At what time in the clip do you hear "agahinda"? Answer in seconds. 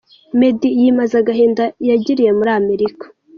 1.21-1.63